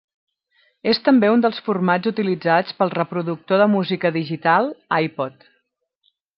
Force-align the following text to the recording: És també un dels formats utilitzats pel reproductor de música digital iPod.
És 0.91 0.99
també 1.07 1.29
un 1.33 1.43
dels 1.45 1.59
formats 1.67 2.11
utilitzats 2.13 2.77
pel 2.79 2.95
reproductor 2.95 3.63
de 3.65 3.69
música 3.77 4.15
digital 4.19 4.75
iPod. 5.05 5.49